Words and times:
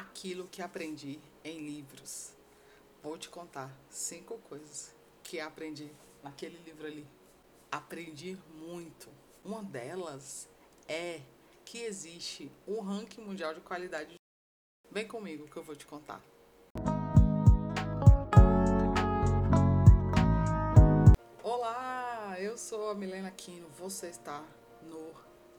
aquilo 0.00 0.48
que 0.48 0.62
aprendi 0.62 1.20
em 1.44 1.58
livros. 1.66 2.32
Vou 3.02 3.18
te 3.18 3.28
contar 3.28 3.70
cinco 3.90 4.38
coisas 4.38 4.94
que 5.22 5.38
aprendi 5.38 5.90
naquele 6.22 6.56
livro 6.64 6.86
ali. 6.86 7.06
Aprendi 7.70 8.38
muito. 8.54 9.08
Uma 9.44 9.62
delas 9.62 10.48
é 10.88 11.20
que 11.66 11.78
existe 11.78 12.50
um 12.66 12.80
ranking 12.80 13.20
mundial 13.20 13.54
de 13.54 13.60
qualidade. 13.60 14.14
Vem 14.90 15.06
comigo 15.06 15.46
que 15.48 15.56
eu 15.56 15.62
vou 15.62 15.76
te 15.76 15.86
contar. 15.86 16.22
Olá, 21.42 22.36
eu 22.38 22.56
sou 22.56 22.88
a 22.88 22.94
Milena 22.94 23.28
Aquino. 23.28 23.68
Você 23.78 24.08
está 24.08 24.42
no 24.82 25.12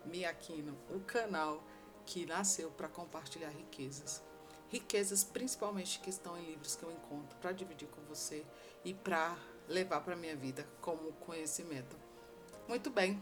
Mi 0.05 0.26
Aquino, 0.26 0.76
o 0.89 1.00
canal 1.02 1.64
que 2.08 2.26
nasceu 2.26 2.71
para 2.71 2.88
compartilhar 2.88 3.50
riquezas. 3.50 4.30
Riquezas 4.71 5.21
principalmente 5.21 5.99
que 5.99 6.09
estão 6.09 6.38
em 6.38 6.45
livros 6.45 6.77
que 6.77 6.84
eu 6.84 6.91
encontro 6.91 7.38
para 7.39 7.52
dividir 7.52 7.89
com 7.89 8.02
você 8.03 8.45
e 8.85 8.93
para 8.93 9.38
levar 9.67 9.99
para 9.99 10.16
minha 10.16 10.35
vida 10.35 10.66
como 10.79 11.12
conhecimento. 11.13 11.95
Muito 12.70 12.89
bem. 12.89 13.21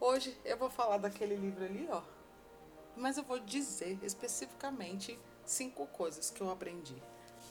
Hoje 0.00 0.34
eu 0.46 0.56
vou 0.56 0.70
falar 0.70 0.96
daquele 0.96 1.36
livro 1.36 1.62
ali, 1.62 1.86
ó. 1.90 2.02
Mas 2.96 3.18
eu 3.18 3.22
vou 3.22 3.38
dizer 3.38 3.98
especificamente 4.02 5.18
cinco 5.44 5.86
coisas 5.88 6.30
que 6.30 6.40
eu 6.40 6.50
aprendi. 6.50 6.96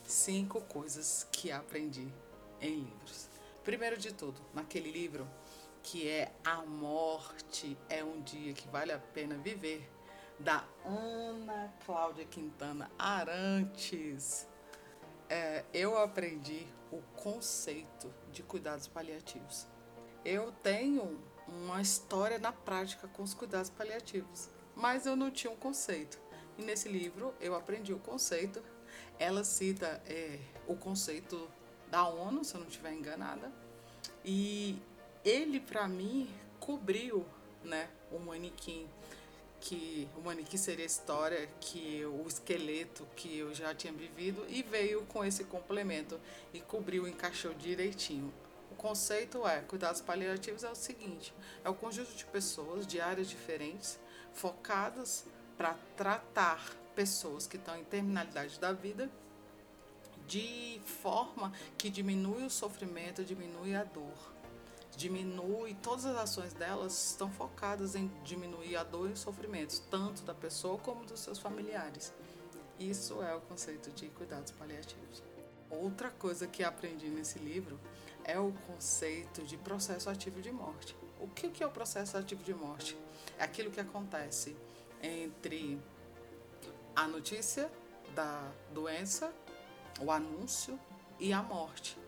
Cinco 0.07 0.59
coisas 0.61 1.27
que 1.31 1.51
aprendi 1.51 2.11
em 2.59 2.79
livros. 2.79 3.29
Primeiro 3.63 3.97
de 3.97 4.11
tudo, 4.11 4.41
naquele 4.51 4.91
livro 4.91 5.29
que 5.83 6.07
é 6.07 6.31
A 6.43 6.63
Morte 6.63 7.77
é 7.87 8.03
um 8.03 8.19
Dia 8.21 8.53
que 8.53 8.67
Vale 8.67 8.91
a 8.91 8.99
Pena 8.99 9.35
Viver, 9.35 9.87
da 10.41 10.63
Ana 10.83 11.71
Cláudia 11.85 12.25
Quintana 12.25 12.89
Arantes. 12.97 14.47
É, 15.29 15.63
eu 15.71 15.97
aprendi 15.97 16.65
o 16.91 16.99
conceito 17.15 18.11
de 18.31 18.41
cuidados 18.41 18.87
paliativos. 18.87 19.67
Eu 20.25 20.51
tenho 20.63 21.19
uma 21.47 21.81
história 21.81 22.39
na 22.39 22.51
prática 22.51 23.07
com 23.07 23.23
os 23.23 23.33
cuidados 23.33 23.69
paliativos, 23.69 24.49
mas 24.75 25.05
eu 25.05 25.15
não 25.15 25.29
tinha 25.29 25.51
um 25.51 25.55
conceito. 25.55 26.19
E 26.57 26.63
nesse 26.63 26.89
livro 26.89 27.33
eu 27.39 27.55
aprendi 27.55 27.93
o 27.93 27.99
conceito. 27.99 28.61
Ela 29.19 29.43
cita 29.43 30.01
é, 30.07 30.39
o 30.67 30.75
conceito 30.75 31.49
da 31.89 32.07
ONU, 32.07 32.43
se 32.43 32.55
eu 32.55 32.61
não 32.61 32.67
estiver 32.67 32.93
enganada, 32.93 33.51
e 34.25 34.81
ele 35.23 35.59
para 35.59 35.87
mim 35.87 36.33
cobriu, 36.59 37.25
né, 37.63 37.89
o 38.11 38.17
manequim 38.17 38.89
que 39.61 40.09
o 40.17 40.21
manequim 40.21 40.57
seria 40.57 40.83
a 40.83 40.87
história 40.87 41.47
que 41.59 42.03
o 42.03 42.27
esqueleto 42.27 43.07
que 43.15 43.37
eu 43.37 43.53
já 43.53 43.73
tinha 43.75 43.93
vivido 43.93 44.43
e 44.49 44.63
veio 44.63 45.05
com 45.05 45.23
esse 45.23 45.43
complemento 45.43 46.19
e 46.51 46.59
cobriu, 46.59 47.07
encaixou 47.07 47.53
direitinho. 47.53 48.33
O 48.71 48.75
conceito 48.75 49.47
é, 49.47 49.61
cuidados 49.61 50.01
paliativos 50.01 50.63
é 50.63 50.69
o 50.69 50.75
seguinte, 50.75 51.31
é 51.63 51.69
o 51.69 51.75
conjunto 51.75 52.11
de 52.15 52.25
pessoas 52.25 52.87
de 52.87 52.99
áreas 52.99 53.29
diferentes 53.29 53.99
focadas 54.33 55.25
para 55.57 55.75
tratar 55.95 56.75
pessoas 56.95 57.45
que 57.45 57.57
estão 57.57 57.77
em 57.77 57.83
terminalidade 57.83 58.59
da 58.59 58.73
vida 58.73 59.09
de 60.27 60.81
forma 60.85 61.53
que 61.77 61.89
diminui 61.89 62.43
o 62.43 62.49
sofrimento, 62.49 63.23
diminui 63.23 63.75
a 63.75 63.83
dor 63.83 64.40
diminui, 64.97 65.75
todas 65.75 66.05
as 66.05 66.17
ações 66.17 66.53
delas 66.53 67.11
estão 67.11 67.29
focadas 67.31 67.95
em 67.95 68.07
diminuir 68.23 68.75
a 68.75 68.83
dor 68.83 69.09
e 69.09 69.13
os 69.13 69.19
sofrimentos, 69.19 69.79
tanto 69.79 70.23
da 70.23 70.33
pessoa 70.33 70.77
como 70.77 71.05
dos 71.05 71.19
seus 71.19 71.39
familiares. 71.39 72.13
Isso 72.79 73.21
é 73.21 73.33
o 73.35 73.41
conceito 73.41 73.91
de 73.91 74.07
cuidados 74.09 74.51
paliativos. 74.51 75.23
Outra 75.69 76.09
coisa 76.09 76.47
que 76.47 76.63
aprendi 76.63 77.07
nesse 77.07 77.39
livro 77.39 77.79
é 78.23 78.39
o 78.39 78.51
conceito 78.67 79.43
de 79.43 79.57
processo 79.57 80.09
ativo 80.09 80.41
de 80.41 80.51
morte. 80.51 80.95
O 81.19 81.27
que 81.27 81.63
é 81.63 81.65
o 81.65 81.71
processo 81.71 82.17
ativo 82.17 82.43
de 82.43 82.53
morte? 82.53 82.97
É 83.37 83.43
aquilo 83.43 83.71
que 83.71 83.79
acontece 83.79 84.55
entre 85.01 85.79
a 86.95 87.07
notícia 87.07 87.71
da 88.13 88.51
doença, 88.73 89.33
o 89.99 90.11
anúncio 90.11 90.79
e 91.19 91.31
a 91.31 91.41
morte 91.41 92.00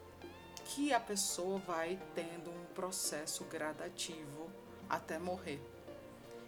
que 0.66 0.94
a 0.94 1.00
pessoa 1.00 1.60
vai 1.60 2.00
tendo 2.16 2.50
um 2.50 2.66
processo 2.74 3.44
gradativo 3.46 4.50
até 4.90 5.18
morrer. 5.18 5.62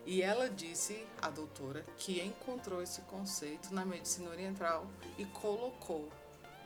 E 0.06 0.22
ela 0.22 0.50
disse, 0.50 1.06
a 1.20 1.30
doutora, 1.30 1.84
que 1.98 2.22
encontrou 2.22 2.82
esse 2.82 3.02
conceito 3.02 3.74
na 3.74 3.84
medicina 3.84 4.30
oriental 4.30 4.86
e 5.18 5.26
colocou 5.26 6.10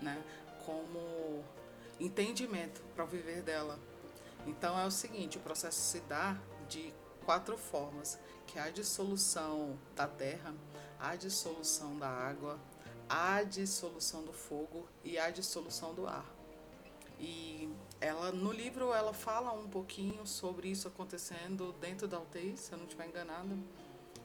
né, 0.01 0.21
como 0.65 1.43
entendimento 1.99 2.81
para 2.93 3.05
o 3.05 3.07
viver 3.07 3.41
dela. 3.41 3.79
Então 4.45 4.77
é 4.77 4.85
o 4.85 4.91
seguinte, 4.91 5.37
o 5.37 5.41
processo 5.41 5.79
se 5.79 5.99
dá 6.01 6.37
de 6.67 6.93
quatro 7.25 7.57
formas, 7.57 8.19
que 8.45 8.59
é 8.59 8.61
a 8.61 8.69
dissolução 8.69 9.79
da 9.95 10.07
terra, 10.07 10.53
a 10.99 11.15
dissolução 11.15 11.97
da 11.97 12.09
água, 12.09 12.59
a 13.07 13.41
dissolução 13.43 14.23
do 14.23 14.33
fogo 14.33 14.87
e 15.03 15.17
a 15.17 15.29
dissolução 15.29 15.93
do 15.93 16.07
ar. 16.07 16.38
E 17.19 17.69
ela 17.99 18.31
no 18.31 18.51
livro 18.51 18.93
ela 18.93 19.13
fala 19.13 19.51
um 19.51 19.67
pouquinho 19.67 20.25
sobre 20.25 20.69
isso 20.69 20.87
acontecendo 20.87 21.73
dentro 21.73 22.07
da 22.07 22.19
UTI, 22.19 22.55
se 22.57 22.71
eu 22.71 22.77
não 22.77 22.85
estiver 22.85 23.07
enganada. 23.07 23.57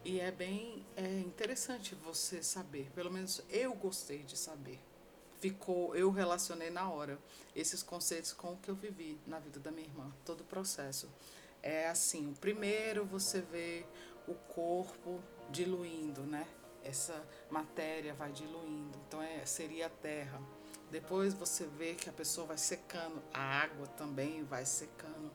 E 0.04 0.20
é 0.20 0.30
bem 0.30 0.84
é 0.96 1.20
interessante 1.20 1.94
você 1.94 2.42
saber, 2.42 2.90
pelo 2.94 3.10
menos 3.10 3.42
eu 3.50 3.74
gostei 3.74 4.22
de 4.22 4.36
saber. 4.36 4.78
Ficou, 5.40 5.94
eu 5.94 6.10
relacionei 6.10 6.70
na 6.70 6.88
hora 6.88 7.18
esses 7.54 7.82
conceitos 7.82 8.32
com 8.32 8.52
o 8.52 8.56
que 8.56 8.70
eu 8.70 8.74
vivi 8.74 9.18
na 9.26 9.38
vida 9.38 9.60
da 9.60 9.70
minha 9.70 9.86
irmã, 9.86 10.10
todo 10.24 10.40
o 10.40 10.44
processo. 10.44 11.10
É 11.62 11.88
assim, 11.88 12.30
o 12.30 12.34
primeiro 12.34 13.04
você 13.04 13.40
vê 13.40 13.84
o 14.28 14.34
corpo 14.34 15.20
diluindo, 15.50 16.22
né? 16.22 16.46
Essa 16.82 17.22
matéria 17.50 18.14
vai 18.14 18.32
diluindo. 18.32 18.98
Então 19.06 19.22
é, 19.22 19.44
seria 19.44 19.86
a 19.86 19.90
terra 19.90 20.40
depois 20.94 21.34
você 21.34 21.66
vê 21.66 21.94
que 21.94 22.08
a 22.08 22.12
pessoa 22.12 22.46
vai 22.46 22.56
secando, 22.56 23.20
a 23.32 23.40
água 23.40 23.84
também 23.88 24.44
vai 24.44 24.64
secando. 24.64 25.28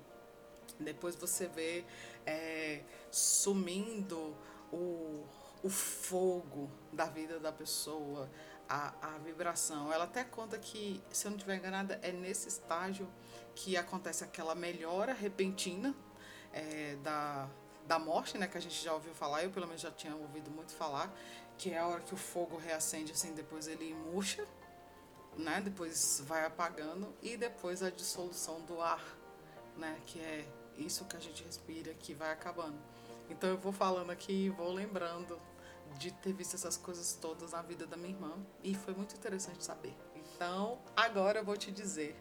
Depois 0.80 1.18
você 1.18 1.48
vê 1.48 1.84
é, 2.26 2.82
sumindo 3.12 4.34
o, 4.72 5.28
o 5.62 5.70
fogo 5.70 6.72
da 6.94 7.08
vida 7.08 7.42
da 7.42 7.52
pessoa, 7.52 8.32
a, 8.70 8.94
a 9.02 9.18
vibração. 9.18 9.92
Ela 9.92 10.06
até 10.06 10.24
conta 10.24 10.58
que, 10.58 11.04
se 11.12 11.28
eu 11.28 11.32
não 11.32 11.38
estiver 11.38 11.58
enganada, 11.58 12.00
é 12.02 12.14
nesse 12.14 12.48
estágio 12.48 13.06
que 13.54 13.76
acontece 13.76 14.24
aquela 14.24 14.56
melhora 14.56 15.12
repentina 15.12 15.94
é, 16.54 16.96
da, 17.04 17.50
da 17.86 18.00
morte, 18.00 18.38
né? 18.38 18.48
Que 18.48 18.58
a 18.58 18.62
gente 18.62 18.82
já 18.82 18.94
ouviu 18.94 19.14
falar, 19.14 19.44
eu 19.44 19.50
pelo 19.50 19.68
menos 19.68 19.82
já 19.82 19.92
tinha 19.92 20.16
ouvido 20.16 20.50
muito 20.50 20.72
falar, 20.72 21.14
que 21.58 21.72
é 21.72 21.80
a 21.80 21.86
hora 21.86 22.00
que 22.00 22.14
o 22.14 22.18
fogo 22.18 22.56
reacende, 22.56 23.12
assim, 23.12 23.34
depois 23.34 23.68
ele 23.68 23.94
murcha 23.94 24.48
né? 25.40 25.62
Depois 25.62 26.22
vai 26.26 26.46
apagando 26.46 27.14
e 27.22 27.38
depois 27.38 27.82
a 27.82 27.90
dissolução 27.90 28.62
do 28.62 28.82
ar, 28.82 29.04
né? 29.78 30.00
Que 30.06 30.20
é 30.20 30.46
isso 30.78 31.06
que 31.06 31.16
a 31.16 31.20
gente 31.20 31.44
respira 31.44 31.94
que 31.94 32.14
vai 32.14 32.32
acabando. 32.32 32.78
Então 33.30 33.50
eu 33.50 33.58
vou 33.58 33.72
falando 33.72 34.10
aqui 34.10 34.46
e 34.46 34.50
vou 34.50 34.72
lembrando 34.72 35.40
de 35.98 36.12
ter 36.12 36.34
visto 36.34 36.56
essas 36.56 36.78
coisas 36.78 37.18
todas 37.20 37.52
na 37.52 37.62
vida 37.62 37.86
da 37.88 37.98
minha 37.98 38.14
irmã 38.14 38.38
e 38.64 38.76
foi 38.76 38.94
muito 38.94 39.16
interessante 39.16 39.64
saber. 39.64 39.96
Então 40.16 40.80
agora 40.96 41.40
eu 41.40 41.46
vou 41.46 41.58
te 41.58 41.72
dizer 41.72 42.16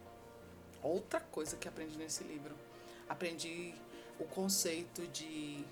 outra 0.83 1.21
coisa 1.21 1.57
que 1.57 1.69
aprendi 1.69 1.97
nesse 1.97 2.25
livro. 2.25 2.55
Aprendi 3.09 3.75
o 4.19 4.25
conceito 4.25 5.07
de 5.09 5.65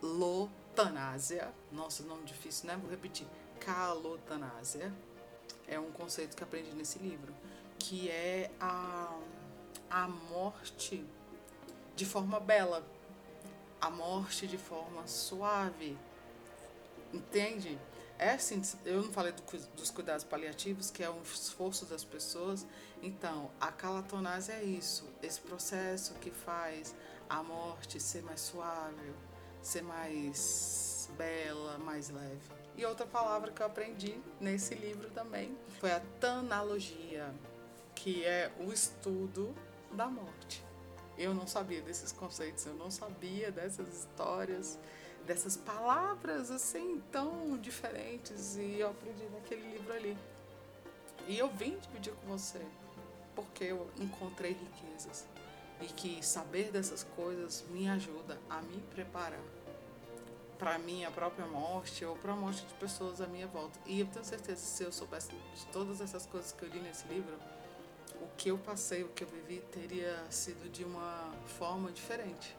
calotanásia. 0.00 1.52
Nossa, 1.72 2.02
nome 2.02 2.24
difícil, 2.24 2.66
né? 2.66 2.76
Vou 2.76 2.90
repetir 2.90 3.26
calotanásia 3.58 4.92
é 5.66 5.78
um 5.78 5.90
conceito 5.90 6.36
que 6.36 6.42
aprendi 6.42 6.72
nesse 6.72 6.98
livro, 6.98 7.32
que 7.78 8.10
é 8.10 8.50
a, 8.60 9.18
a 9.90 10.08
morte 10.08 11.04
de 11.94 12.06
forma 12.06 12.40
bela, 12.40 12.86
a 13.80 13.90
morte 13.90 14.46
de 14.46 14.56
forma 14.56 15.06
suave. 15.06 15.96
Entende? 17.12 17.78
É 18.18 18.30
assim, 18.30 18.60
eu 18.84 19.02
não 19.02 19.12
falei 19.12 19.32
do, 19.32 19.42
dos 19.76 19.90
cuidados 19.90 20.24
paliativos, 20.24 20.90
que 20.90 21.04
é 21.04 21.10
um 21.10 21.22
esforço 21.22 21.84
das 21.86 22.02
pessoas. 22.02 22.66
Então, 23.00 23.50
a 23.60 23.70
calatonásia 23.70 24.54
é 24.54 24.64
isso, 24.64 25.08
esse 25.22 25.40
processo 25.40 26.14
que 26.14 26.30
faz 26.30 26.94
a 27.28 27.42
morte 27.42 28.00
ser 28.00 28.22
mais 28.22 28.40
suave, 28.40 29.14
ser 29.62 29.82
mais 29.82 31.08
bela, 31.16 31.78
mais 31.78 32.10
leve. 32.10 32.57
E 32.78 32.86
outra 32.86 33.04
palavra 33.04 33.50
que 33.50 33.60
eu 33.60 33.66
aprendi 33.66 34.20
nesse 34.40 34.72
livro 34.76 35.10
também 35.10 35.58
foi 35.80 35.90
a 35.90 36.00
tanalogia, 36.20 37.34
que 37.92 38.24
é 38.24 38.52
o 38.60 38.72
estudo 38.72 39.52
da 39.90 40.06
morte. 40.06 40.64
Eu 41.18 41.34
não 41.34 41.44
sabia 41.44 41.82
desses 41.82 42.12
conceitos, 42.12 42.64
eu 42.66 42.74
não 42.74 42.88
sabia 42.88 43.50
dessas 43.50 43.88
histórias, 43.88 44.78
dessas 45.26 45.56
palavras 45.56 46.52
assim 46.52 47.02
tão 47.10 47.58
diferentes 47.58 48.54
e 48.54 48.78
eu 48.78 48.90
aprendi 48.90 49.24
naquele 49.24 49.72
livro 49.72 49.92
ali. 49.92 50.16
E 51.26 51.36
eu 51.36 51.48
vim 51.48 51.76
dividir 51.80 52.12
com 52.12 52.28
você 52.28 52.64
porque 53.34 53.64
eu 53.64 53.90
encontrei 53.98 54.52
riquezas 54.52 55.26
e 55.80 55.86
que 55.86 56.24
saber 56.24 56.70
dessas 56.70 57.02
coisas 57.16 57.64
me 57.70 57.88
ajuda 57.88 58.38
a 58.48 58.62
me 58.62 58.80
preparar 58.94 59.42
para 60.58 60.78
minha 60.78 61.10
própria 61.10 61.46
morte 61.46 62.04
ou 62.04 62.16
para 62.16 62.32
a 62.32 62.36
morte 62.36 62.66
de 62.66 62.74
pessoas 62.74 63.20
à 63.20 63.26
minha 63.26 63.46
volta. 63.46 63.78
E 63.86 64.00
eu 64.00 64.06
tenho 64.06 64.24
certeza 64.24 64.60
se 64.60 64.82
eu 64.82 64.92
soubesse 64.92 65.28
de 65.28 65.66
todas 65.72 66.00
essas 66.00 66.26
coisas 66.26 66.52
que 66.52 66.64
eu 66.64 66.68
li 66.68 66.80
nesse 66.80 67.06
livro, 67.06 67.34
o 68.20 68.26
que 68.36 68.50
eu 68.50 68.58
passei, 68.58 69.04
o 69.04 69.08
que 69.08 69.22
eu 69.22 69.28
vivi, 69.28 69.60
teria 69.70 70.24
sido 70.30 70.68
de 70.70 70.84
uma 70.84 71.32
forma 71.58 71.92
diferente. 71.92 72.56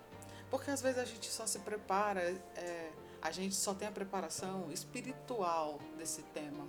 Porque 0.50 0.72
às 0.72 0.81
vezes 0.81 0.98
a 0.98 1.06
gente 1.06 1.28
só 1.28 1.46
se 1.46 1.60
prepara, 1.60 2.22
é, 2.56 2.92
a 3.22 3.31
gente 3.31 3.56
só 3.56 3.74
tem 3.74 3.88
a 3.88 3.92
preparação 3.92 4.72
espiritual 4.72 5.80
desse 5.98 6.24
tema, 6.24 6.66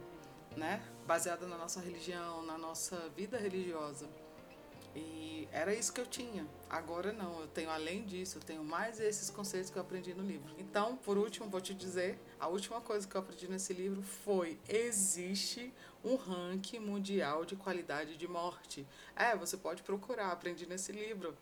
né? 0.57 0.83
Baseada 1.07 1.47
na 1.47 1.57
nossa 1.57 1.81
religião, 1.81 2.43
na 2.43 2.59
nossa 2.59 3.09
vida 3.17 3.39
religiosa. 3.39 4.09
E 4.95 5.49
era 5.53 5.75
isso 5.75 5.93
que 5.93 6.01
eu 6.01 6.07
tinha. 6.07 6.47
Agora 6.69 7.13
não, 7.13 7.41
eu 7.41 7.47
tenho 7.49 7.71
além 7.71 8.05
disso, 8.05 8.39
eu 8.39 8.43
tenho 8.43 8.65
mais 8.65 9.01
esses 9.01 9.31
conceitos 9.31 9.71
que 9.71 9.77
eu 9.77 9.83
aprendi 9.83 10.15
no 10.15 10.23
livro. 10.23 10.55
Então, 10.59 10.97
por 10.97 11.19
último, 11.19 11.49
vou 11.49 11.61
te 11.61 11.75
dizer, 11.75 12.19
a 12.39 12.49
última 12.49 12.81
coisa 12.81 13.07
que 13.07 13.15
eu 13.15 13.21
aprendi 13.21 13.49
nesse 13.49 13.73
livro 13.73 14.03
foi: 14.03 14.59
existe 14.69 15.73
um 16.05 16.17
ranking 16.17 16.79
mundial 16.79 17.45
de 17.45 17.57
qualidade 17.57 18.17
de 18.17 18.29
morte. 18.29 18.87
É, 19.17 19.37
você 19.37 19.57
pode 19.57 19.83
procurar, 19.83 20.31
aprendi 20.31 20.67
nesse 20.67 20.93
livro. 20.93 21.37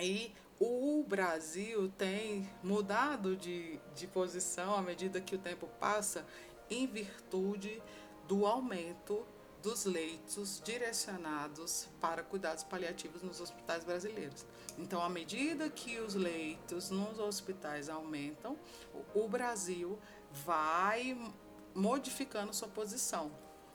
E 0.00 0.32
o 0.60 1.04
Brasil 1.06 1.92
tem 1.96 2.48
mudado 2.62 3.36
de, 3.36 3.78
de 3.94 4.06
posição 4.06 4.74
à 4.74 4.82
medida 4.82 5.20
que 5.20 5.34
o 5.34 5.38
tempo 5.38 5.68
passa, 5.78 6.26
em 6.70 6.86
virtude 6.86 7.82
do 8.26 8.44
aumento 8.44 9.24
dos 9.68 9.84
leitos 9.84 10.62
direcionados 10.64 11.88
para 12.00 12.22
cuidados 12.22 12.64
paliativos 12.64 13.22
nos 13.22 13.38
hospitais 13.38 13.84
brasileiros. 13.84 14.46
Então, 14.78 15.02
à 15.02 15.10
medida 15.10 15.68
que 15.68 15.98
os 15.98 16.14
leitos 16.14 16.88
nos 16.88 17.18
hospitais 17.18 17.90
aumentam, 17.90 18.58
o 19.14 19.28
Brasil 19.28 19.98
vai 20.46 21.14
modificando 21.74 22.54
sua 22.54 22.68
posição. 22.68 23.30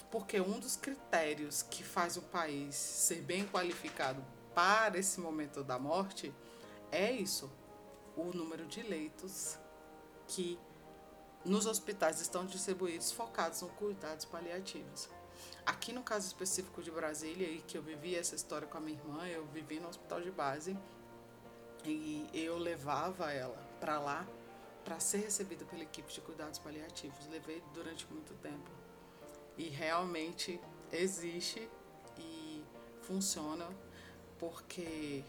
Porque 0.10 0.42
um 0.42 0.60
dos 0.60 0.76
critérios 0.76 1.62
que 1.62 1.84
faz 1.84 2.18
o 2.18 2.24
país 2.24 2.74
ser 2.74 3.22
bem 3.22 3.46
qualificado 3.46 4.26
para 4.56 4.98
esse 4.98 5.20
momento 5.20 5.64
da 5.64 5.78
morte 5.78 6.34
é 6.92 7.12
isso: 7.12 7.52
o 8.18 8.26
número 8.34 8.66
de 8.66 8.82
leitos 8.82 9.60
que 10.28 10.58
nos 11.46 11.68
hospitais 11.68 12.20
estão 12.20 12.48
distribuídos 12.48 13.12
focados 13.12 13.62
em 13.62 13.68
cuidados 13.68 14.26
paliativos. 14.26 15.08
Aqui 15.66 15.94
no 15.94 16.04
caso 16.04 16.28
específico 16.28 16.82
de 16.82 16.92
Brasília, 16.92 17.48
e 17.48 17.62
que 17.62 17.78
eu 17.78 17.82
vivi 17.82 18.16
essa 18.16 18.36
história 18.36 18.68
com 18.68 18.78
a 18.78 18.82
minha 18.82 18.98
irmã, 18.98 19.28
eu 19.28 19.46
vivi 19.48 19.80
no 19.80 19.88
hospital 19.88 20.22
de 20.22 20.32
base 20.32 20.78
e 21.86 22.30
eu 22.34 22.58
levava 22.58 23.32
ela 23.32 23.58
para 23.80 24.00
lá 24.00 24.28
para 24.84 25.00
ser 25.00 25.20
recebida 25.20 25.64
pela 25.66 25.84
equipe 25.84 26.12
de 26.12 26.22
cuidados 26.22 26.60
paliativos. 26.60 27.28
Levei 27.28 27.64
durante 27.74 28.06
muito 28.08 28.34
tempo. 28.42 28.70
E 29.58 29.70
realmente 29.70 30.60
existe 30.92 31.70
e 32.18 32.64
funciona 33.02 33.68
porque 34.38 35.24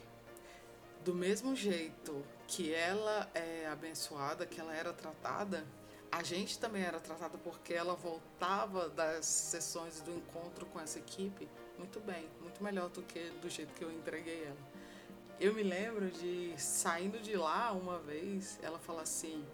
do 1.05 1.14
mesmo 1.14 1.55
jeito 1.55 2.25
que 2.46 2.72
ela 2.72 3.31
é 3.34 3.67
abençoada, 3.67 4.46
que 4.46 4.60
ela 4.60 4.75
era 4.75 4.93
tratada, 4.93 5.64
a 6.14 6.22
gente 6.22 6.61
também 6.61 6.84
era 6.84 7.00
tratada 7.00 7.37
porque 7.38 7.75
ela 7.75 7.96
voltava 7.96 8.88
das 8.88 9.26
sessões 9.26 10.00
do 10.00 10.12
encontro 10.12 10.64
com 10.66 10.78
essa 10.78 11.00
equipe 11.00 11.49
muito 11.76 11.99
bem, 11.99 12.28
muito 12.40 12.62
melhor 12.62 12.88
do 12.88 13.02
que 13.02 13.19
do 13.43 13.50
jeito 13.50 13.75
que 13.75 13.82
eu 13.82 13.90
entreguei 13.90 14.44
ela. 14.44 14.56
Eu 15.40 15.52
me 15.52 15.64
lembro 15.64 16.08
de 16.12 16.55
saindo 16.56 17.19
de 17.19 17.34
lá 17.34 17.72
uma 17.72 17.99
vez, 17.99 18.61
ela 18.62 18.78
falou 18.78 19.02
assim: 19.02 19.44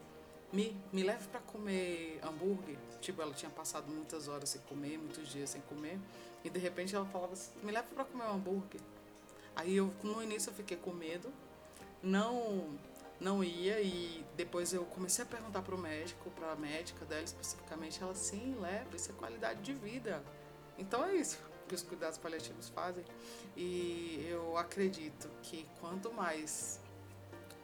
me, 0.53 0.77
me 0.93 1.03
leve 1.03 1.29
para 1.29 1.41
comer 1.41 2.21
hambúrguer. 2.23 2.77
Tipo, 3.01 3.23
ela 3.23 3.33
tinha 3.33 3.51
passado 3.51 3.91
muitas 3.91 4.29
horas 4.29 4.51
sem 4.51 4.61
comer, 4.61 4.99
muitos 4.99 5.29
dias 5.29 5.49
sem 5.49 5.63
comer. 5.63 5.99
E 6.45 6.51
de 6.51 6.59
repente 6.59 6.95
ela 6.95 7.07
falava 7.07 7.33
assim: 7.33 7.53
me 7.63 7.73
leve 7.73 7.89
para 7.95 8.05
comer 8.05 8.25
um 8.25 8.35
hambúrguer. 8.35 8.83
Aí 9.57 9.77
eu, 9.77 9.91
no 10.03 10.23
início, 10.23 10.51
eu 10.51 10.55
fiquei 10.55 10.77
com 10.77 10.93
medo, 10.93 11.33
não 12.03 12.79
não 13.21 13.45
ia 13.45 13.81
e 13.81 14.25
depois 14.37 14.73
eu 14.73 14.85
comecei 14.87 15.25
a 15.25 15.29
perguntar 15.29 15.63
para 15.63 15.75
o 15.75 15.79
médico, 15.79 16.31
para 16.31 16.53
a 16.53 16.57
médica 16.57 17.05
dela 17.05 17.23
especificamente, 17.23 18.03
ela 18.03 18.15
sim, 18.15 18.57
leva, 18.59 18.97
isso 18.97 19.11
é 19.11 19.15
qualidade 19.15 19.61
de 19.61 19.75
vida. 19.75 20.23
Então 20.79 21.05
é 21.05 21.15
isso 21.15 21.39
que 21.69 21.75
os 21.75 21.83
cuidados 21.83 22.19
paliativos 22.19 22.69
fazem 22.71 23.05
e 23.57 24.27
eu 24.29 24.57
acredito 24.57 25.29
que 25.43 25.69
quanto 25.81 26.13
mais 26.13 26.81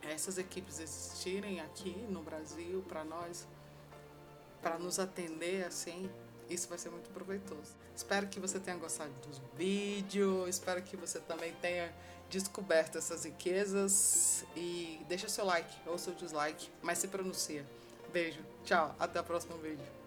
essas 0.03 0.38
equipes 0.38 0.79
existirem 0.79 1.61
aqui 1.61 2.06
no 2.09 2.23
Brasil 2.23 2.85
para 2.87 3.02
nós, 3.02 3.49
para 4.62 4.79
nos 4.79 4.99
atender 4.99 5.64
assim, 5.64 6.09
isso 6.48 6.69
vai 6.69 6.78
ser 6.78 6.90
muito 6.90 7.10
proveitoso. 7.10 7.75
Espero 7.94 8.26
que 8.26 8.38
você 8.38 8.58
tenha 8.58 8.76
gostado 8.76 9.10
dos 9.26 9.40
vídeos, 9.56 10.48
espero 10.48 10.82
que 10.82 10.96
você 10.96 11.19
também 11.20 11.52
tenha 11.60 11.93
descoberto 12.28 12.98
essas 12.98 13.25
riquezas 13.25 14.44
e 14.56 15.00
deixa 15.08 15.28
seu 15.28 15.44
like 15.44 15.75
ou 15.87 15.96
seu 15.98 16.14
dislike, 16.14 16.69
mas 16.82 16.98
se 16.98 17.08
pronuncia. 17.08 17.64
Beijo, 18.12 18.40
tchau, 18.64 18.94
até 18.98 19.20
o 19.20 19.25
próximo 19.25 19.56
vídeo. 19.58 20.06